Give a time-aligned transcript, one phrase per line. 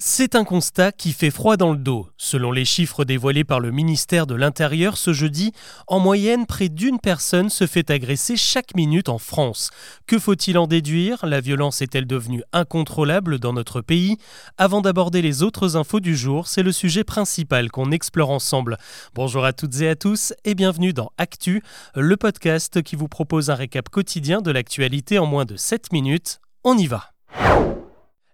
[0.00, 2.06] C'est un constat qui fait froid dans le dos.
[2.16, 5.50] Selon les chiffres dévoilés par le ministère de l'Intérieur ce jeudi,
[5.88, 9.70] en moyenne, près d'une personne se fait agresser chaque minute en France.
[10.06, 11.26] Que faut-il en déduire?
[11.26, 14.18] La violence est-elle devenue incontrôlable dans notre pays?
[14.56, 18.78] Avant d'aborder les autres infos du jour, c'est le sujet principal qu'on explore ensemble.
[19.16, 21.60] Bonjour à toutes et à tous et bienvenue dans Actu,
[21.96, 26.38] le podcast qui vous propose un récap quotidien de l'actualité en moins de 7 minutes.
[26.62, 27.10] On y va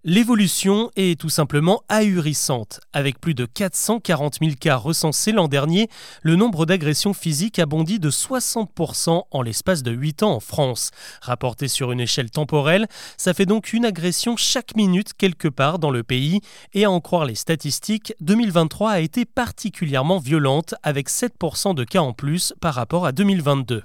[0.06, 2.80] L'évolution est tout simplement ahurissante.
[2.92, 5.88] Avec plus de 440 000 cas recensés l'an dernier,
[6.20, 10.90] le nombre d'agressions physiques a bondi de 60% en l'espace de 8 ans en France.
[11.22, 15.90] Rapporté sur une échelle temporelle, ça fait donc une agression chaque minute quelque part dans
[15.90, 16.42] le pays.
[16.74, 22.00] Et à en croire les statistiques, 2023 a été particulièrement violente avec 7% de cas
[22.00, 23.82] en plus par rapport à 2022.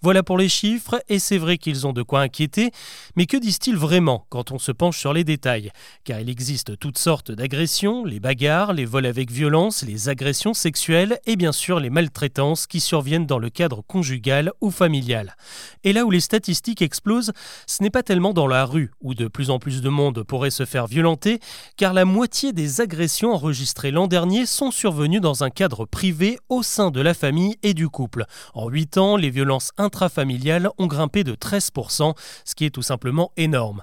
[0.00, 2.70] Voilà pour les chiffres, et c'est vrai qu'ils ont de quoi inquiéter,
[3.16, 5.72] mais que disent-ils vraiment quand on se penche sur les détails?
[6.04, 11.18] Car il existe toutes sortes d'agressions, les bagarres, les vols avec violence, les agressions sexuelles
[11.26, 15.34] et bien sûr les maltraitances qui surviennent dans le cadre conjugal ou familial.
[15.82, 17.32] Et là où les statistiques explosent,
[17.66, 20.50] ce n'est pas tellement dans la rue, où de plus en plus de monde pourrait
[20.50, 21.40] se faire violenter,
[21.76, 26.62] car la moitié des agressions enregistrées l'an dernier sont survenues dans un cadre privé au
[26.62, 28.26] sein de la famille et du couple.
[28.54, 33.32] En 8 ans, les violences intrafamiliales ont grimpé de 13%, ce qui est tout simplement
[33.38, 33.82] énorme.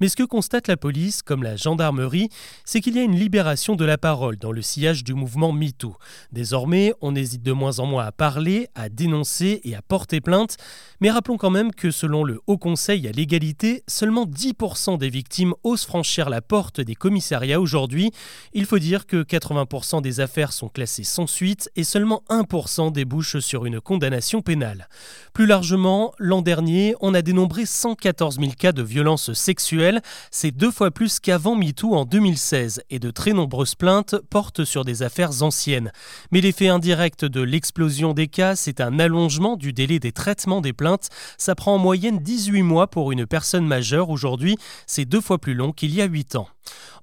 [0.00, 2.28] Mais ce que constate la police, comme la gendarmerie,
[2.66, 5.96] c'est qu'il y a une libération de la parole dans le sillage du mouvement MeToo.
[6.32, 10.58] Désormais, on hésite de moins en moins à parler, à dénoncer et à porter plainte,
[11.00, 15.54] mais rappelons quand même que selon le Haut Conseil à l'égalité, seulement 10% des victimes
[15.62, 18.10] osent franchir la porte des commissariats aujourd'hui.
[18.52, 23.38] Il faut dire que 80% des affaires sont classées sans suite et seulement 1% débouchent
[23.38, 24.88] sur une condamnation pénale.
[25.32, 29.86] Plus largement, l'an dernier, on a dénombré 114 000 cas de violences sexuelles
[30.30, 34.84] c'est deux fois plus qu'avant MeToo en 2016 et de très nombreuses plaintes portent sur
[34.84, 35.92] des affaires anciennes.
[36.32, 40.72] Mais l'effet indirect de l'explosion des cas, c'est un allongement du délai des traitements des
[40.72, 41.08] plaintes.
[41.38, 45.54] Ça prend en moyenne 18 mois pour une personne majeure aujourd'hui, c'est deux fois plus
[45.54, 46.48] long qu'il y a 8 ans.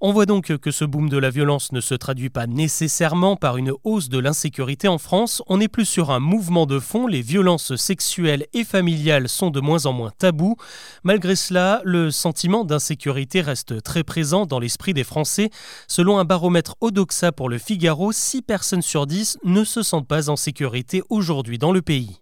[0.01, 3.57] On voit donc que ce boom de la violence ne se traduit pas nécessairement par
[3.57, 7.21] une hausse de l'insécurité en France, on est plus sur un mouvement de fond, les
[7.21, 10.57] violences sexuelles et familiales sont de moins en moins tabous.
[11.03, 15.49] Malgré cela, le sentiment d'insécurité reste très présent dans l'esprit des Français.
[15.87, 20.29] Selon un baromètre Odoxa pour le Figaro, 6 personnes sur 10 ne se sentent pas
[20.29, 22.19] en sécurité aujourd'hui dans le pays.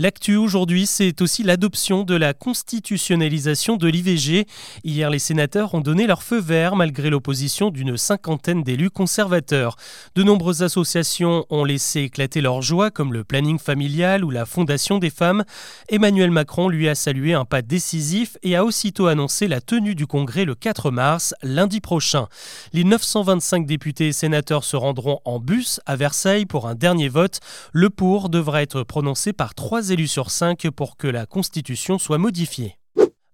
[0.00, 4.46] L'actu aujourd'hui, c'est aussi l'adoption de la constitutionnalisation de l'IVG.
[4.84, 9.74] Hier, les sénateurs ont donné leur feu vert malgré l'opposition d'une cinquantaine d'élus conservateurs.
[10.14, 14.98] De nombreuses associations ont laissé éclater leur joie, comme le planning familial ou la Fondation
[14.98, 15.42] des femmes.
[15.88, 20.06] Emmanuel Macron lui a salué un pas décisif et a aussitôt annoncé la tenue du
[20.06, 22.28] congrès le 4 mars, lundi prochain.
[22.72, 27.40] Les 925 députés et sénateurs se rendront en bus à Versailles pour un dernier vote.
[27.72, 32.18] Le pour devra être prononcé par trois élus sur 5 pour que la Constitution soit
[32.18, 32.78] modifiée.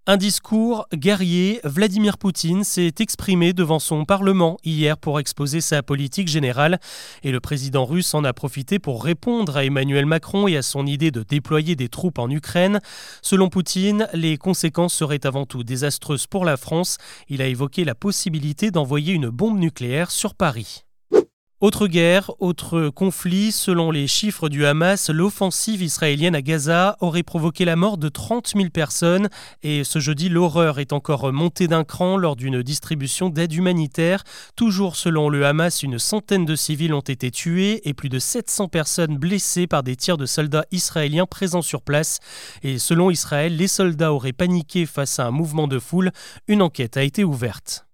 [0.06, 6.28] Un discours guerrier, Vladimir Poutine s'est exprimé devant son Parlement hier pour exposer sa politique
[6.28, 6.78] générale
[7.22, 10.86] et le président russe en a profité pour répondre à Emmanuel Macron et à son
[10.86, 12.80] idée de déployer des troupes en Ukraine.
[13.22, 16.98] Selon Poutine, les conséquences seraient avant tout désastreuses pour la France.
[17.30, 20.84] Il a évoqué la possibilité d'envoyer une bombe nucléaire sur Paris.
[21.64, 27.64] Autre guerre, autre conflit, selon les chiffres du Hamas, l'offensive israélienne à Gaza aurait provoqué
[27.64, 29.30] la mort de 30 000 personnes
[29.62, 34.24] et ce jeudi l'horreur est encore montée d'un cran lors d'une distribution d'aide humanitaire.
[34.56, 38.68] Toujours selon le Hamas, une centaine de civils ont été tués et plus de 700
[38.68, 42.18] personnes blessées par des tirs de soldats israéliens présents sur place.
[42.62, 46.12] Et selon Israël, les soldats auraient paniqué face à un mouvement de foule.
[46.46, 47.86] Une enquête a été ouverte.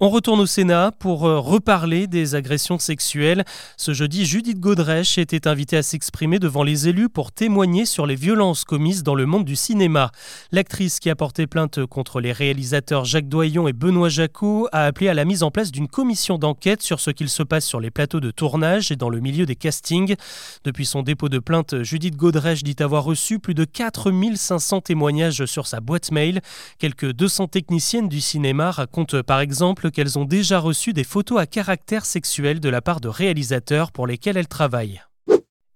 [0.00, 3.44] On retourne au Sénat pour euh, reparler des agressions sexuelles.
[3.76, 8.16] Ce jeudi, Judith Godrèche était invitée à s'exprimer devant les élus pour témoigner sur les
[8.16, 10.10] violences commises dans le monde du cinéma.
[10.50, 15.08] L'actrice qui a porté plainte contre les réalisateurs Jacques Doyon et Benoît Jacot a appelé
[15.08, 17.92] à la mise en place d'une commission d'enquête sur ce qu'il se passe sur les
[17.92, 20.16] plateaux de tournage et dans le milieu des castings.
[20.64, 25.68] Depuis son dépôt de plainte, Judith Godrèche dit avoir reçu plus de 4500 témoignages sur
[25.68, 26.40] sa boîte mail.
[26.80, 31.46] Quelques 200 techniciennes du cinéma racontent par exemple qu'elles ont déjà reçu des photos à
[31.46, 35.02] caractère sexuel de la part de réalisateurs pour lesquels elles travaillent.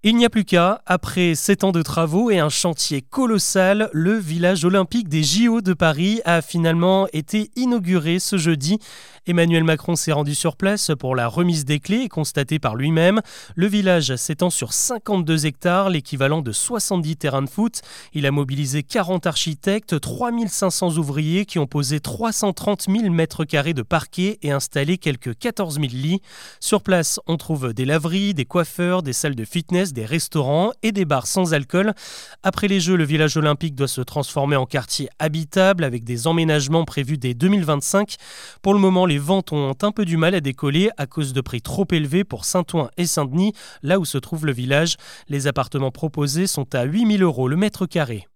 [0.05, 4.17] Il n'y a plus qu'à, après 7 ans de travaux et un chantier colossal, le
[4.17, 8.79] village olympique des JO de Paris a finalement été inauguré ce jeudi.
[9.27, 13.21] Emmanuel Macron s'est rendu sur place pour la remise des clés et constaté par lui-même.
[13.57, 17.83] Le village s'étend sur 52 hectares, l'équivalent de 70 terrains de foot.
[18.15, 23.83] Il a mobilisé 40 architectes, 3500 ouvriers qui ont posé 330 000 mètres carrés de
[23.83, 26.23] parquet et installé quelques 14 000 lits.
[26.61, 30.93] Sur place, on trouve des laveries, des coiffeurs, des salles de fitness, des restaurants et
[30.93, 31.95] des bars sans alcool.
[32.43, 36.85] Après les Jeux, le village olympique doit se transformer en quartier habitable avec des emménagements
[36.85, 38.17] prévus dès 2025.
[38.63, 41.41] Pour le moment, les ventes ont un peu du mal à décoller à cause de
[41.41, 43.53] prix trop élevés pour Saint-Ouen et Saint-Denis,
[43.83, 44.97] là où se trouve le village.
[45.29, 48.27] Les appartements proposés sont à 8000 euros le mètre carré.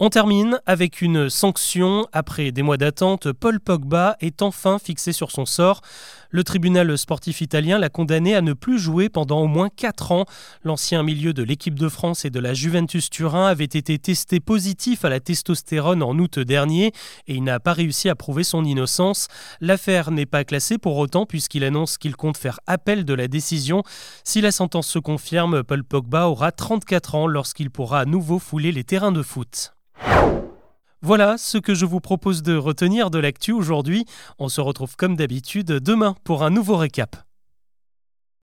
[0.00, 2.06] On termine avec une sanction.
[2.12, 5.80] Après des mois d'attente, Paul Pogba est enfin fixé sur son sort.
[6.30, 10.24] Le tribunal sportif italien l'a condamné à ne plus jouer pendant au moins 4 ans.
[10.62, 15.04] L'ancien milieu de l'équipe de France et de la Juventus Turin avait été testé positif
[15.04, 16.92] à la testostérone en août dernier
[17.26, 19.28] et il n'a pas réussi à prouver son innocence.
[19.60, 23.82] L'affaire n'est pas classée pour autant puisqu'il annonce qu'il compte faire appel de la décision.
[24.22, 28.72] Si la sentence se confirme, Paul Pogba aura 34 ans lorsqu'il pourra à nouveau fouler
[28.72, 29.72] les terrains de foot.
[31.00, 34.04] Voilà ce que je vous propose de retenir de l'actu aujourd'hui.
[34.40, 37.27] On se retrouve comme d'habitude demain pour un nouveau récap.